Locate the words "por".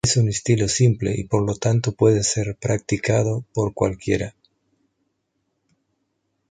1.25-1.45, 3.53-3.75